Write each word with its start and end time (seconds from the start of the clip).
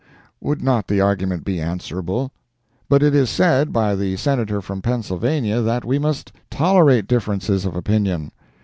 Would 0.39 0.63
not 0.63 0.87
the 0.87 0.99
argument 0.99 1.45
be 1.45 1.61
answerable? 1.61 2.31
But 2.89 3.03
it 3.03 3.13
is 3.13 3.29
said 3.29 3.71
by 3.71 3.93
the 3.95 4.15
Senator 4.17 4.59
from 4.59 4.81
Pennsylvania 4.81 5.61
that 5.61 5.85
we 5.85 5.99
must 5.99 6.31
tolerate 6.49 7.05
differences 7.05 7.65
of 7.65 7.75
opinion. 7.75 8.31